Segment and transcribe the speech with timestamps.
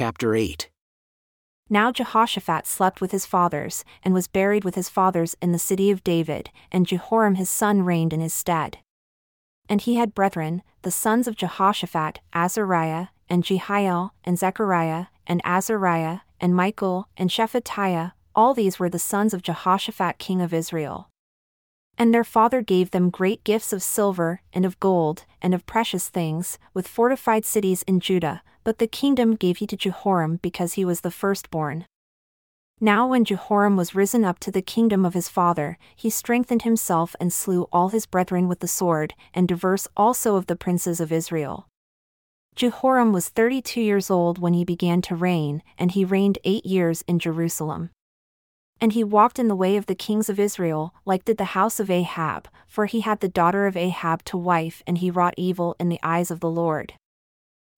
[0.00, 0.70] chapter 8.
[1.68, 5.90] Now Jehoshaphat slept with his fathers, and was buried with his fathers in the city
[5.90, 8.78] of David, and Jehoram his son reigned in his stead.
[9.68, 16.20] And he had brethren, the sons of Jehoshaphat, Azariah, and Jehiel, and Zechariah, and Azariah,
[16.40, 21.09] and Michael, and Shephatiah, all these were the sons of Jehoshaphat king of Israel.
[21.98, 26.08] And their father gave them great gifts of silver, and of gold, and of precious
[26.08, 30.84] things, with fortified cities in Judah, but the kingdom gave he to Jehoram because he
[30.84, 31.86] was the firstborn.
[32.82, 37.14] Now, when Jehoram was risen up to the kingdom of his father, he strengthened himself
[37.20, 41.12] and slew all his brethren with the sword, and diverse also of the princes of
[41.12, 41.66] Israel.
[42.56, 46.64] Jehoram was thirty two years old when he began to reign, and he reigned eight
[46.64, 47.90] years in Jerusalem.
[48.80, 51.78] And he walked in the way of the kings of Israel, like did the house
[51.78, 55.76] of Ahab, for he had the daughter of Ahab to wife, and he wrought evil
[55.78, 56.94] in the eyes of the Lord.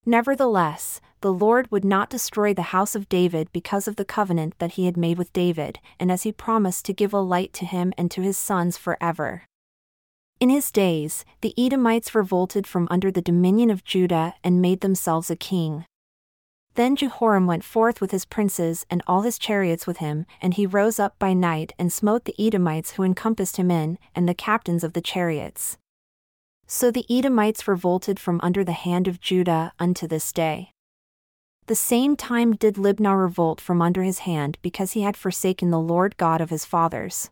[0.05, 4.73] Nevertheless, the Lord would not destroy the house of David because of the covenant that
[4.73, 7.93] he had made with David, and as he promised to give a light to him
[7.97, 9.43] and to his sons forever.
[10.39, 15.29] In his days, the Edomites revolted from under the dominion of Judah and made themselves
[15.29, 15.85] a king.
[16.75, 20.65] Then Jehoram went forth with his princes and all his chariots with him, and he
[20.65, 24.83] rose up by night and smote the Edomites who encompassed him in, and the captains
[24.83, 25.77] of the chariots.
[26.65, 30.71] So the Edomites revolted from under the hand of Judah unto this day.
[31.67, 35.79] The same time did Libnah revolt from under his hand because he had forsaken the
[35.79, 37.29] Lord God of his fathers.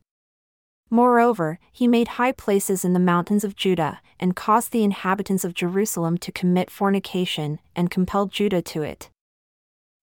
[0.90, 5.54] Moreover, he made high places in the mountains of Judah, and caused the inhabitants of
[5.54, 9.10] Jerusalem to commit fornication, and compelled Judah to it.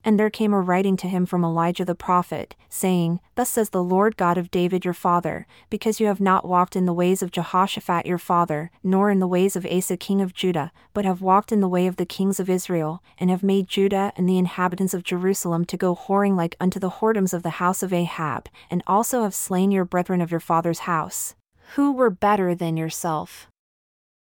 [0.04, 3.82] And there came a writing to him from Elijah the prophet, saying, Thus says the
[3.82, 7.32] Lord God of David your father, because you have not walked in the ways of
[7.32, 11.50] Jehoshaphat your father, nor in the ways of Asa king of Judah, but have walked
[11.50, 14.94] in the way of the kings of Israel, and have made Judah and the inhabitants
[14.94, 18.82] of Jerusalem to go whoring like unto the whoredoms of the house of Ahab, and
[18.86, 21.34] also have slain your brethren of your father's house,
[21.74, 23.48] who were better than yourself.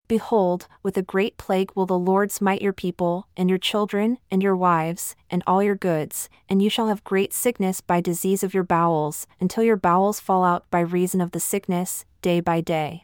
[0.10, 4.42] Behold, with a great plague will the Lord smite your people, and your children, and
[4.42, 8.56] your wives, and all your goods, and you shall have great sickness by disease of
[8.56, 13.04] your bowels, until your bowels fall out by reason of the sickness, day by day.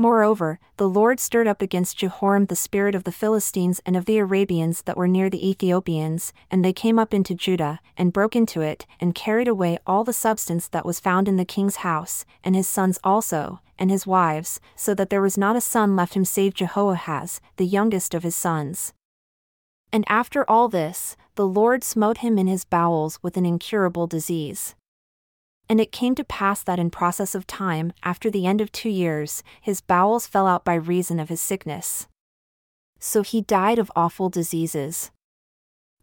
[0.00, 4.18] Moreover, the Lord stirred up against Jehoram the spirit of the Philistines and of the
[4.18, 8.60] Arabians that were near the Ethiopians, and they came up into Judah, and broke into
[8.60, 12.54] it, and carried away all the substance that was found in the king's house, and
[12.54, 16.24] his sons also, and his wives, so that there was not a son left him
[16.24, 18.92] save Jehoahaz, the youngest of his sons.
[19.92, 24.76] And after all this, the Lord smote him in his bowels with an incurable disease.
[25.68, 28.88] And it came to pass that in process of time, after the end of two
[28.88, 32.08] years, his bowels fell out by reason of his sickness.
[32.98, 35.10] So he died of awful diseases.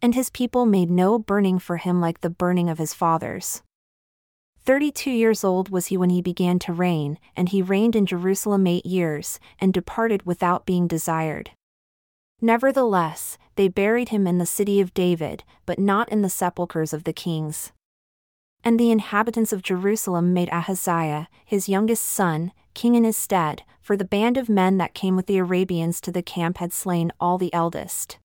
[0.02, 3.64] And his people made no burning for him like the burning of his fathers.
[4.60, 8.06] Thirty two years old was he when he began to reign, and he reigned in
[8.06, 11.52] Jerusalem eight years, and departed without being desired.
[12.42, 17.04] Nevertheless, they buried him in the city of David, but not in the sepulchres of
[17.04, 17.72] the kings.
[18.68, 23.96] And the inhabitants of Jerusalem made Ahaziah, his youngest son, king in his stead, for
[23.96, 27.38] the band of men that came with the Arabians to the camp had slain all
[27.38, 28.18] the eldest.